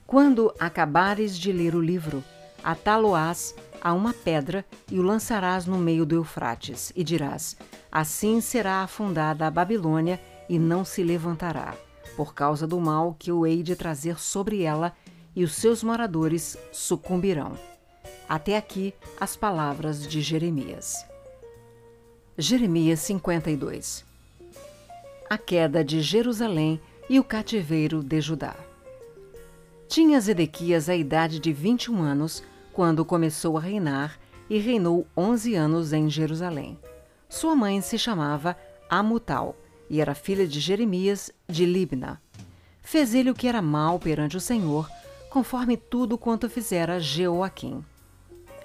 Quando 0.06 0.53
acabares 0.60 1.38
de 1.38 1.53
ler 1.53 1.74
o 1.74 1.82
livro, 1.82 2.22
atá-lo-ás 2.62 3.56
a 3.82 3.94
uma 3.94 4.13
pedra 4.13 4.65
e 4.91 5.00
o 5.00 5.01
lançarás 5.01 5.65
no 5.65 5.77
meio 5.77 6.06
do 6.06 6.15
Eufrates, 6.15 6.91
e 6.96 7.03
dirás: 7.03 7.56
Assim 7.89 8.41
será 8.41 8.84
afundada 8.84 9.48
a 9.48 9.51
Babilônia 9.51 10.22
e 10.50 10.60
não 10.60 10.84
se 10.84 11.01
levantará, 11.01 11.75
por 12.15 12.34
causa 12.34 12.68
do 12.68 12.80
mal 12.80 13.15
que 13.18 13.32
eu 13.32 13.46
hei 13.46 13.63
de 13.63 13.75
trazer 13.75 14.20
sobre 14.20 14.63
ela, 14.63 14.94
e 15.36 15.44
os 15.44 15.53
seus 15.53 15.84
moradores 15.84 16.58
sucumbirão. 16.72 17.58
Até 18.27 18.58
aqui 18.58 18.94
as 19.20 19.36
palavras 19.36 20.06
de 20.06 20.22
Jeremias. 20.22 21.06
Jeremias 22.38 23.00
52 23.01 24.12
a 25.32 25.38
queda 25.38 25.82
de 25.82 26.01
Jerusalém 26.01 26.77
e 27.10 27.18
o 27.18 27.24
cativeiro 27.24 28.03
de 28.03 28.20
Judá. 28.20 28.53
Tinha 29.88 30.20
Zedequias 30.20 30.89
a 30.89 30.96
idade 30.98 31.39
de 31.39 31.53
21 31.53 32.01
anos 32.01 32.44
quando 32.74 33.06
começou 33.06 33.58
a 33.58 33.62
reinar 33.62 34.20
e 34.50 34.58
reinou 34.58 35.08
11 35.15 35.56
anos 35.56 35.94
em 35.94 36.10
Jerusalém. 36.10 36.77
Sua 37.30 37.56
mãe 37.56 37.80
se 37.80 37.98
chamava 37.98 38.58
Amutal 38.89 39.56
e 39.91 40.00
era 40.00 40.15
filha 40.15 40.48
de 40.48 40.57
Jeremias 40.62 41.29
de 41.50 41.65
Libna. 41.65 42.21
Fez 42.81 43.13
ele 43.13 43.29
o 43.29 43.36
que 43.36 43.45
era 43.45 43.62
mal 43.62 44.00
perante 44.00 44.38
o 44.38 44.39
Senhor, 44.39 44.89
conforme 45.29 45.75
tudo 45.75 46.17
quanto 46.17 46.50
fizera 46.50 46.98
Jeoaquim. 46.98 47.83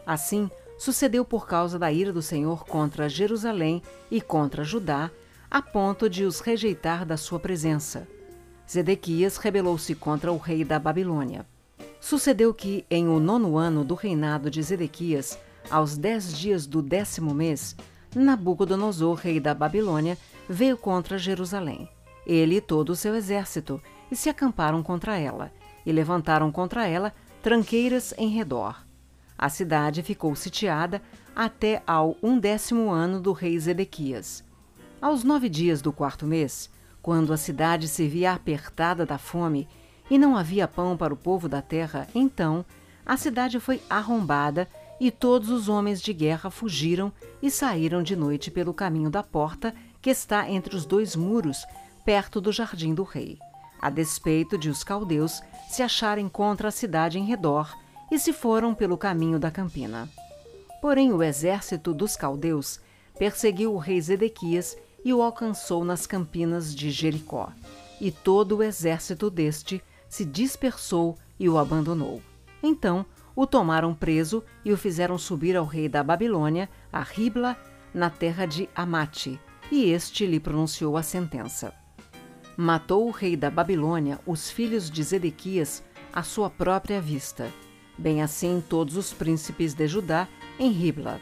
Assim, 0.07 0.49
sucedeu 0.79 1.25
por 1.25 1.49
causa 1.49 1.81
da 1.81 1.91
ira 1.91 2.13
do 2.13 2.23
Senhor 2.23 2.65
contra 2.65 3.09
Jerusalém 3.09 3.83
e 4.09 4.21
contra 4.21 4.63
Judá, 4.63 5.11
a 5.51 5.61
ponto 5.61 6.09
de 6.09 6.23
os 6.23 6.39
rejeitar 6.39 7.05
da 7.05 7.17
sua 7.17 7.41
presença. 7.41 8.07
Zedequias 8.71 9.37
rebelou-se 9.37 9.97
contra 9.97 10.33
o 10.33 10.37
rei 10.39 10.65
da 10.65 10.79
Babilônia. 10.79 11.45
Sucedeu 12.01 12.55
que, 12.55 12.87
em 12.89 13.09
o 13.09 13.19
nono 13.19 13.59
ano 13.59 13.85
do 13.85 13.97
reinado 13.97 14.49
de 14.49 14.63
Zedequias, 14.63 15.37
aos 15.69 15.97
dez 15.97 16.39
dias 16.39 16.69
do 16.69 16.81
décimo 16.81 17.35
mês, 17.35 17.75
Nabucodonosor, 18.17 19.17
rei 19.17 19.39
da 19.39 19.53
Babilônia, 19.53 20.17
veio 20.49 20.79
contra 20.79 21.19
Jerusalém. 21.19 21.87
Ele 22.27 22.57
e 22.57 22.61
todo 22.63 22.91
o 22.91 22.97
seu 22.97 23.15
exército, 23.15 23.79
e 24.11 24.17
se 24.17 24.31
acamparam 24.31 24.83
contra 24.83 25.19
ela, 25.19 25.53
e 25.85 25.93
levantaram 25.93 26.51
contra 26.51 26.87
ela 26.87 27.13
tranqueiras 27.43 28.15
em 28.17 28.29
redor. 28.29 28.87
A 29.37 29.51
cidade 29.51 30.03
ficou 30.03 30.35
sitiada 30.35 31.03
até 31.35 31.83
ao 31.87 32.17
undécimo 32.23 32.91
ano 32.91 33.21
do 33.21 33.33
rei 33.33 33.59
Zedequias. 33.61 34.43
Aos 34.99 35.23
nove 35.23 35.51
dias 35.51 35.83
do 35.83 35.93
quarto 35.93 36.27
mês, 36.27 36.71
quando 37.03 37.35
a 37.35 37.37
cidade 37.37 37.87
se 37.87 38.09
via 38.09 38.33
apertada 38.33 39.05
da 39.05 39.19
fome 39.19 39.69
e 40.11 40.17
não 40.17 40.35
havia 40.35 40.67
pão 40.67 40.97
para 40.97 41.13
o 41.13 41.19
povo 41.19 41.51
da 41.51 41.61
terra, 41.61 42.09
então 42.15 42.65
a 43.05 43.19
cidade 43.19 43.61
foi 43.61 43.83
arrombada 43.91 44.67
e 45.01 45.11
todos 45.11 45.51
os 45.51 45.69
homens 45.69 46.01
de 46.01 46.13
guerra 46.13 46.51
fugiram 46.51 47.13
e 47.43 47.51
saíram 47.51 48.03
de 48.03 48.17
noite 48.17 48.51
pelo 48.51 48.73
caminho 48.73 49.11
da 49.11 49.23
porta 49.23 49.75
que 50.01 50.11
está 50.11 50.49
entre 50.49 50.75
os 50.75 50.85
dois 50.85 51.15
muros, 51.15 51.67
perto 52.05 52.41
do 52.41 52.53
jardim 52.53 52.95
do 52.95 53.03
rei, 53.03 53.39
a 53.81 53.91
despeito 53.91 54.57
de 54.57 54.71
os 54.71 54.83
caldeus 54.83 55.43
se 55.69 55.83
acharem 55.83 56.29
contra 56.29 56.69
a 56.69 56.73
cidade 56.73 57.19
em 57.19 57.25
redor 57.25 57.77
e 58.11 58.19
se 58.19 58.33
foram 58.33 58.75
pelo 58.75 58.97
caminho 58.97 59.39
da 59.39 59.51
campina. 59.51 60.09
Porém, 60.81 61.13
o 61.13 61.23
exército 61.23 61.93
dos 61.93 62.17
caldeus 62.17 62.81
perseguiu 63.19 63.75
o 63.75 63.79
rei 63.79 64.01
Zedequias 64.01 64.77
e 65.05 65.13
o 65.13 65.23
alcançou 65.23 65.85
nas 65.85 66.07
campinas 66.07 66.75
de 66.75 66.91
Jericó. 66.91 67.51
E 68.01 68.11
todo 68.11 68.57
o 68.57 68.63
exército 68.63 69.31
deste 69.31 69.83
se 70.09 70.25
dispersou 70.25 71.17
e 71.39 71.49
o 71.49 71.59
abandonou. 71.59 72.21
Então 72.63 73.07
o 73.37 73.47
tomaram 73.47 73.95
preso 73.95 74.43
e 74.65 74.73
o 74.73 74.77
fizeram 74.77 75.19
subir 75.19 75.57
ao 75.57 75.67
rei 75.67 75.89
da 75.89 76.03
Babilônia, 76.03 76.69
a 76.91 77.03
Ribla, 77.03 77.57
na 77.93 78.11
terra 78.11 78.47
de 78.47 78.69
Amate, 78.75 79.39
e 79.71 79.91
este 79.91 80.27
lhe 80.27 80.41
pronunciou 80.41 80.97
a 80.97 81.03
sentença. 81.03 81.73
Matou 82.57 83.07
o 83.07 83.11
rei 83.11 83.37
da 83.37 83.51
Babilônia 83.51 84.19
os 84.27 84.51
filhos 84.51 84.91
de 84.91 85.03
Zedequias 85.03 85.85
à 86.13 86.23
sua 86.23 86.49
própria 86.49 87.01
vista, 87.01 87.53
bem 87.99 88.23
assim 88.23 88.65
todos 88.67 88.97
os 88.97 89.13
príncipes 89.13 89.75
de 89.75 89.87
Judá 89.87 90.27
em 90.59 90.71
Ribla. 90.71 91.21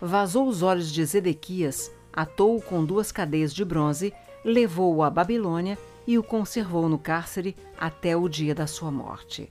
Vazou 0.00 0.46
os 0.46 0.62
olhos 0.62 0.92
de 0.92 1.02
Zedequias 1.04 1.90
atou-o 2.12 2.60
com 2.60 2.84
duas 2.84 3.12
cadeias 3.12 3.54
de 3.54 3.64
bronze, 3.64 4.12
levou-o 4.44 5.04
à 5.04 5.10
Babilônia 5.10 5.78
e 6.04 6.18
o 6.18 6.22
conservou 6.22 6.88
no 6.88 6.98
cárcere 6.98 7.56
até 7.78 8.16
o 8.16 8.28
dia 8.28 8.54
da 8.54 8.66
sua 8.66 8.90
morte. 8.90 9.50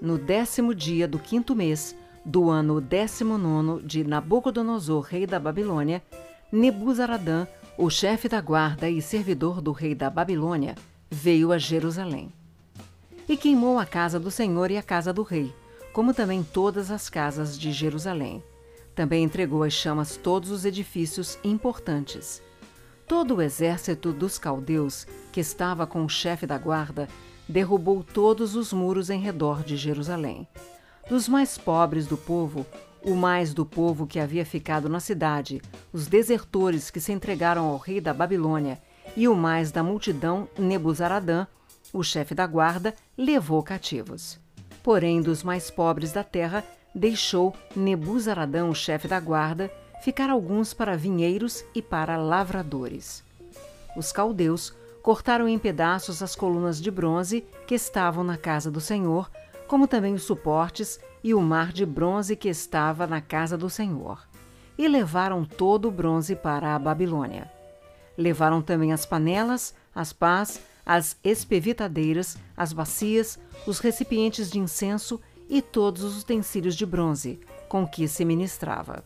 No 0.00 0.18
décimo 0.18 0.74
dia 0.74 1.08
do 1.08 1.18
quinto 1.18 1.54
mês, 1.54 1.96
do 2.24 2.50
ano 2.50 2.80
décimo 2.80 3.36
nono 3.36 3.82
de 3.82 4.04
Nabucodonosor, 4.04 5.02
rei 5.02 5.26
da 5.26 5.38
Babilônia, 5.38 6.02
Nebuzaradã, 6.52 7.46
o 7.76 7.90
chefe 7.90 8.28
da 8.28 8.40
guarda 8.40 8.88
e 8.88 9.00
servidor 9.00 9.60
do 9.60 9.72
rei 9.72 9.94
da 9.94 10.08
Babilônia, 10.08 10.74
veio 11.10 11.52
a 11.52 11.58
Jerusalém. 11.58 12.32
E 13.28 13.36
queimou 13.36 13.78
a 13.78 13.86
casa 13.86 14.18
do 14.18 14.30
Senhor 14.30 14.70
e 14.70 14.76
a 14.76 14.82
casa 14.82 15.12
do 15.12 15.22
rei, 15.22 15.54
como 15.92 16.14
também 16.14 16.42
todas 16.42 16.90
as 16.90 17.08
casas 17.08 17.58
de 17.58 17.72
Jerusalém 17.72 18.42
também 18.98 19.22
entregou 19.22 19.62
às 19.62 19.72
chamas 19.72 20.16
todos 20.16 20.50
os 20.50 20.64
edifícios 20.64 21.38
importantes. 21.44 22.42
Todo 23.06 23.36
o 23.36 23.40
exército 23.40 24.12
dos 24.12 24.38
caldeus, 24.38 25.06
que 25.32 25.38
estava 25.38 25.86
com 25.86 26.04
o 26.04 26.08
chefe 26.08 26.48
da 26.48 26.58
guarda, 26.58 27.08
derrubou 27.48 28.04
todos 28.04 28.54
os 28.54 28.72
muros 28.72 29.10
em 29.10 29.20
redor 29.20 29.62
de 29.62 29.76
Jerusalém. 29.76 30.46
Dos 31.08 31.28
mais 31.28 31.56
pobres 31.56 32.06
do 32.06 32.16
povo, 32.16 32.66
o 33.02 33.14
mais 33.14 33.54
do 33.54 33.64
povo 33.64 34.06
que 34.06 34.20
havia 34.20 34.44
ficado 34.44 34.88
na 34.88 35.00
cidade, 35.00 35.62
os 35.92 36.06
desertores 36.06 36.90
que 36.90 37.00
se 37.00 37.12
entregaram 37.12 37.66
ao 37.66 37.78
rei 37.78 38.00
da 38.00 38.12
Babilônia, 38.12 38.78
e 39.16 39.26
o 39.26 39.34
mais 39.34 39.72
da 39.72 39.82
multidão, 39.82 40.48
Nebuzaradã, 40.58 41.46
o 41.92 42.02
chefe 42.02 42.34
da 42.34 42.46
guarda, 42.46 42.94
levou 43.16 43.62
cativos. 43.62 44.38
Porém, 44.82 45.22
dos 45.22 45.42
mais 45.42 45.70
pobres 45.70 46.12
da 46.12 46.22
terra, 46.22 46.62
deixou 46.94 47.54
Nebuzaradã, 47.74 48.66
o 48.66 48.74
chefe 48.74 49.08
da 49.08 49.18
guarda, 49.18 49.72
ficar 50.02 50.30
alguns 50.30 50.74
para 50.74 50.96
vinheiros 50.96 51.64
e 51.74 51.80
para 51.80 52.16
lavradores. 52.16 53.24
Os 53.96 54.12
caldeus 54.12 54.74
cortaram 55.02 55.48
em 55.48 55.58
pedaços 55.58 56.22
as 56.22 56.34
colunas 56.34 56.80
de 56.80 56.90
bronze 56.90 57.44
que 57.66 57.74
estavam 57.74 58.22
na 58.24 58.36
casa 58.36 58.70
do 58.70 58.80
Senhor, 58.80 59.30
como 59.66 59.86
também 59.86 60.14
os 60.14 60.22
suportes 60.22 60.98
e 61.22 61.34
o 61.34 61.40
mar 61.40 61.72
de 61.72 61.84
bronze 61.84 62.36
que 62.36 62.48
estava 62.48 63.06
na 63.06 63.20
casa 63.20 63.56
do 63.56 63.68
Senhor. 63.68 64.26
E 64.76 64.86
levaram 64.86 65.44
todo 65.44 65.88
o 65.88 65.90
bronze 65.90 66.36
para 66.36 66.74
a 66.74 66.78
Babilônia. 66.78 67.50
Levaram 68.16 68.62
também 68.62 68.92
as 68.92 69.04
panelas, 69.04 69.74
as 69.94 70.12
pás, 70.12 70.60
as 70.86 71.16
espevitadeiras, 71.22 72.38
as 72.56 72.72
bacias, 72.72 73.38
os 73.66 73.78
recipientes 73.78 74.50
de 74.50 74.58
incenso 74.58 75.20
e 75.48 75.60
todos 75.60 76.02
os 76.02 76.22
utensílios 76.22 76.74
de 76.74 76.86
bronze 76.86 77.40
com 77.68 77.86
que 77.86 78.08
se 78.08 78.24
ministrava. 78.24 79.04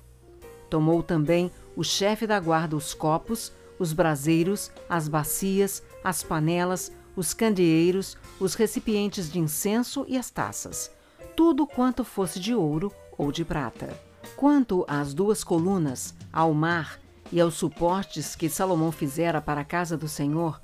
Tomou 0.70 1.02
também 1.02 1.50
o 1.76 1.82
chefe 1.82 2.26
da 2.26 2.38
guarda 2.38 2.76
os 2.76 2.94
copos, 2.94 3.52
os 3.79 3.93
braseiros, 3.93 4.71
as 4.88 5.09
bacias, 5.09 5.83
as 6.02 6.23
panelas, 6.23 6.93
os 7.17 7.35
candeeiros, 7.35 8.17
os 8.41 8.55
recipientes 8.55 9.31
de 9.31 9.38
incenso 9.38 10.05
e 10.09 10.17
as 10.17 10.31
taças, 10.31 10.91
tudo 11.37 11.67
quanto 11.67 12.05
fosse 12.05 12.41
de 12.41 12.55
ouro 12.55 12.93
ou 13.17 13.31
de 13.31 13.45
prata. 13.45 13.97
Quanto 14.37 14.85
às 14.88 15.12
duas 15.12 15.45
colunas, 15.45 16.14
ao 16.33 16.55
mar 16.55 16.99
e 17.31 17.41
aos 17.41 17.55
suportes 17.55 18.35
que 18.35 18.49
Salomão 18.49 18.93
fizera 18.93 19.41
para 19.41 19.61
a 19.61 19.64
casa 19.64 19.97
do 19.97 20.09
Senhor, 20.09 20.61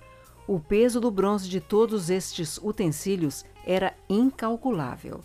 o 0.47 0.59
peso 0.59 1.01
do 1.01 1.11
bronze 1.11 1.49
de 1.49 1.61
todos 1.61 2.09
estes 2.09 2.59
utensílios 2.59 3.45
era 3.67 3.95
incalculável. 4.09 5.21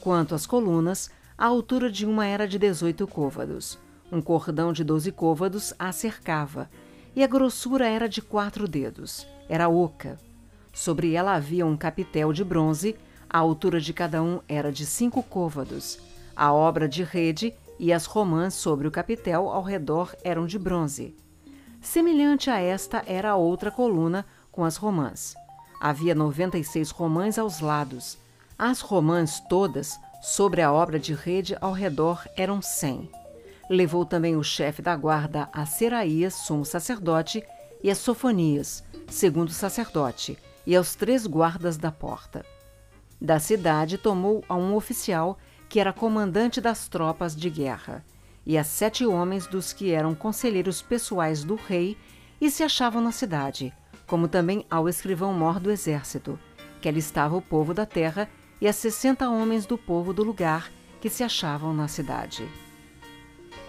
Quanto 0.00 0.34
às 0.34 0.46
colunas, 0.46 1.10
a 1.36 1.46
altura 1.46 1.90
de 1.90 2.06
uma 2.06 2.26
era 2.26 2.48
de 2.48 2.58
dezoito 2.58 3.06
côvados. 3.06 3.78
Um 4.10 4.22
cordão 4.22 4.72
de 4.72 4.82
doze 4.82 5.12
côvados 5.12 5.74
a 5.78 5.92
cercava, 5.92 6.70
e 7.18 7.24
a 7.24 7.26
grossura 7.26 7.84
era 7.88 8.08
de 8.08 8.22
quatro 8.22 8.68
dedos. 8.68 9.26
Era 9.48 9.68
oca. 9.68 10.20
Sobre 10.72 11.14
ela 11.14 11.34
havia 11.34 11.66
um 11.66 11.76
capitel 11.76 12.32
de 12.32 12.44
bronze, 12.44 12.94
a 13.28 13.38
altura 13.38 13.80
de 13.80 13.92
cada 13.92 14.22
um 14.22 14.38
era 14.48 14.70
de 14.70 14.86
cinco 14.86 15.20
côvados. 15.20 15.98
A 16.36 16.52
obra 16.52 16.88
de 16.88 17.02
rede 17.02 17.52
e 17.76 17.92
as 17.92 18.06
romãs 18.06 18.54
sobre 18.54 18.86
o 18.86 18.90
capitel 18.92 19.48
ao 19.50 19.64
redor 19.64 20.14
eram 20.22 20.46
de 20.46 20.60
bronze. 20.60 21.16
Semelhante 21.80 22.50
a 22.50 22.60
esta 22.60 23.02
era 23.04 23.30
a 23.30 23.36
outra 23.36 23.72
coluna 23.72 24.24
com 24.52 24.64
as 24.64 24.76
romãs. 24.76 25.34
Havia 25.80 26.14
noventa 26.14 26.56
e 26.56 26.62
seis 26.62 26.92
romãs 26.92 27.36
aos 27.36 27.58
lados. 27.58 28.16
As 28.56 28.80
romãs 28.80 29.40
todas, 29.48 29.98
sobre 30.22 30.62
a 30.62 30.72
obra 30.72 31.00
de 31.00 31.14
rede 31.14 31.58
ao 31.60 31.72
redor, 31.72 32.24
eram 32.36 32.62
cem. 32.62 33.10
Levou 33.68 34.04
também 34.04 34.34
o 34.34 34.42
chefe 34.42 34.80
da 34.80 34.96
guarda 34.96 35.48
a 35.52 35.66
Seraías, 35.66 36.34
sumo 36.34 36.64
sacerdote, 36.64 37.44
e 37.82 37.90
a 37.90 37.94
Sofonias, 37.94 38.82
segundo 39.08 39.52
sacerdote, 39.52 40.38
e 40.66 40.74
aos 40.74 40.94
três 40.94 41.26
guardas 41.26 41.76
da 41.76 41.92
porta. 41.92 42.44
Da 43.20 43.38
cidade 43.38 43.98
tomou 43.98 44.44
a 44.48 44.56
um 44.56 44.74
oficial 44.74 45.38
que 45.68 45.78
era 45.78 45.92
comandante 45.92 46.60
das 46.60 46.88
tropas 46.88 47.36
de 47.36 47.50
guerra, 47.50 48.04
e 48.46 48.56
a 48.56 48.64
sete 48.64 49.04
homens 49.04 49.46
dos 49.46 49.72
que 49.72 49.90
eram 49.90 50.14
conselheiros 50.14 50.80
pessoais 50.80 51.44
do 51.44 51.54
rei 51.54 51.96
e 52.40 52.50
se 52.50 52.62
achavam 52.62 53.02
na 53.02 53.12
cidade, 53.12 53.72
como 54.06 54.26
também 54.28 54.64
ao 54.70 54.88
escrivão-mor 54.88 55.60
do 55.60 55.70
exército, 55.70 56.38
que 56.80 56.88
ali 56.88 57.00
estava 57.00 57.36
o 57.36 57.42
povo 57.42 57.74
da 57.74 57.84
terra, 57.84 58.28
e 58.60 58.66
a 58.66 58.72
sessenta 58.72 59.28
homens 59.28 59.66
do 59.66 59.76
povo 59.76 60.12
do 60.14 60.24
lugar 60.24 60.70
que 61.00 61.10
se 61.10 61.22
achavam 61.22 61.74
na 61.74 61.86
cidade. 61.86 62.48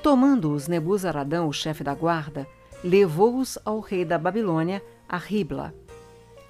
Tomando-os 0.02 0.68
Nebuzaradão, 0.68 1.48
o 1.48 1.54
chefe 1.54 1.84
da 1.84 1.94
guarda, 1.94 2.48
levou-os 2.84 3.58
ao 3.66 3.80
rei 3.80 4.06
da 4.06 4.18
Babilônia, 4.18 4.82
a 5.08 5.18
Ribla. 5.18 5.74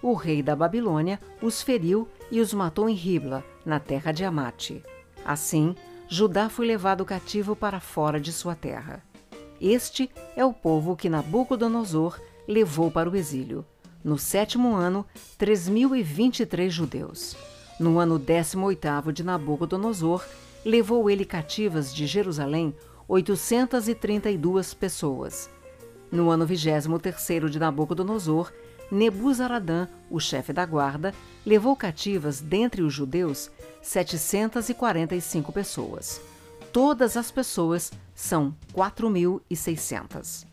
O 0.01 0.13
rei 0.13 0.43
da 0.43 0.55
Babilônia 0.55 1.19
os 1.41 1.61
feriu 1.61 2.07
e 2.31 2.39
os 2.39 2.53
matou 2.53 2.87
em 2.87 2.93
Ribla, 2.93 3.43
na 3.65 3.79
terra 3.79 4.11
de 4.11 4.23
Amate. 4.23 4.83
Assim, 5.25 5.75
Judá 6.07 6.47
foi 6.47 6.67
levado 6.67 7.03
cativo 7.03 7.55
para 7.55 7.79
fora 7.79 8.19
de 8.19 8.31
sua 8.31 8.55
terra. 8.55 9.03
Este 9.59 10.09
é 10.35 10.45
o 10.45 10.53
povo 10.53 10.95
que 10.95 11.09
Nabucodonosor 11.09 12.19
levou 12.47 12.89
para 12.89 13.09
o 13.09 13.15
exílio. 13.15 13.65
No 14.03 14.17
sétimo 14.17 14.73
ano, 14.73 15.05
três 15.37 15.67
mil 15.67 15.95
e 15.95 16.01
vinte 16.01 16.39
e 16.39 16.45
três 16.45 16.73
judeus. 16.73 17.35
No 17.79 17.99
ano 17.99 18.17
décimo 18.17 18.67
oitavo 18.67 19.11
de 19.11 19.23
Nabucodonosor, 19.23 20.23
levou 20.63 21.09
ele 21.09 21.25
cativas 21.25 21.93
de 21.93 22.07
Jerusalém 22.07 22.73
832 23.09 24.75
pessoas. 24.75 25.49
No 26.11 26.29
ano 26.29 26.45
23 26.45 27.49
de 27.49 27.59
Nabucodonosor, 27.59 28.53
Nebuzaradã, 28.91 29.87
o 30.11 30.19
chefe 30.19 30.53
da 30.53 30.63
guarda, 30.65 31.13
levou 31.43 31.75
cativas 31.75 32.39
dentre 32.39 32.83
os 32.83 32.93
judeus 32.93 33.49
745 33.81 35.51
pessoas. 35.51 36.21
Todas 36.71 37.17
as 37.17 37.31
pessoas 37.31 37.91
são 38.13 38.55
4.600. 38.73 40.45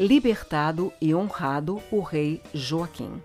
Libertado 0.00 0.92
e 1.00 1.14
honrado 1.14 1.82
o 1.90 2.00
rei 2.00 2.42
Joaquim. 2.54 3.22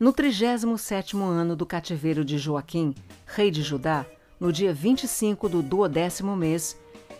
No 0.00 0.12
37º 0.12 1.20
ano 1.22 1.54
do 1.54 1.66
cativeiro 1.66 2.24
de 2.24 2.38
Joaquim, 2.38 2.94
rei 3.26 3.50
de 3.50 3.62
Judá, 3.62 4.04
no 4.40 4.52
dia 4.52 4.74
25 4.74 5.48
do 5.48 5.62
duodécimo 5.62 6.36
mês, 6.36 6.76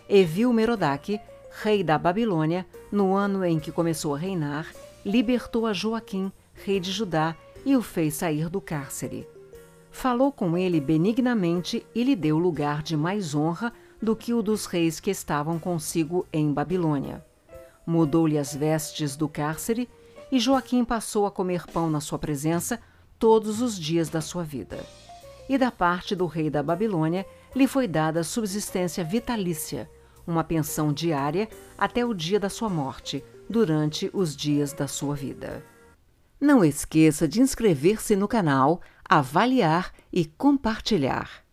Evil 0.09 0.53
Merodach, 0.53 1.19
rei 1.63 1.83
da 1.83 1.97
Babilônia, 1.97 2.67
no 2.93 3.15
ano 3.15 3.43
em 3.45 3.59
que 3.59 3.73
começou 3.73 4.15
a 4.15 4.19
reinar, 4.19 4.71
libertou 5.05 5.67
a 5.67 5.73
Joaquim, 5.73 6.31
rei 6.53 6.79
de 6.79 6.93
Judá, 6.93 7.35
e 7.65 7.75
o 7.75 7.81
fez 7.81 8.15
sair 8.15 8.51
do 8.51 8.61
cárcere. 8.61 9.27
Falou 9.91 10.31
com 10.31 10.59
ele 10.59 10.79
benignamente 10.79 11.87
e 11.95 12.05
lhe 12.05 12.15
deu 12.15 12.39
lugar 12.39 12.83
de 12.83 12.97
mais 12.97 13.35
honra 13.35 13.73
do 14.03 14.15
que 14.15 14.35
o 14.35 14.43
dos 14.43 14.67
reis 14.67 15.01
que 15.01 15.11
estavam 15.11 15.59
consigo 15.59 16.27
em 16.31 16.53
Babilônia. 16.53 17.25
Mudou-lhe 17.87 18.37
as 18.37 18.55
vestes 18.55 19.17
do 19.17 19.29
cárcere 19.29 19.89
e 20.31 20.39
Joaquim 20.39 20.85
passou 20.85 21.25
a 21.25 21.31
comer 21.31 21.67
pão 21.67 21.89
na 21.89 22.01
sua 22.01 22.19
presença 22.19 22.79
todos 23.19 23.63
os 23.63 23.79
dias 23.79 24.11
da 24.11 24.21
sua 24.21 24.43
vida. 24.43 24.85
E 25.49 25.57
da 25.57 25.71
parte 25.71 26.15
do 26.15 26.27
rei 26.27 26.51
da 26.51 26.63
Babilônia 26.63 27.25
lhe 27.55 27.67
foi 27.67 27.87
dada 27.87 28.25
subsistência 28.25 29.05
vitalícia, 29.05 29.89
uma 30.27 30.43
pensão 30.43 30.93
diária 30.93 31.49
até 31.77 32.05
o 32.05 32.15
dia 32.15 32.41
da 32.41 32.49
sua 32.49 32.69
morte, 32.69 33.25
durante 33.49 34.11
os 34.13 34.35
dias 34.35 34.73
da 34.73 34.89
sua 34.89 35.15
vida. 35.15 35.65
Não 36.41 36.65
esqueça 36.65 37.29
de 37.29 37.41
inscrever-se 37.41 38.17
no 38.17 38.27
canal, 38.27 38.81
avaliar 39.09 39.93
e 40.13 40.25
compartilhar. 40.25 41.44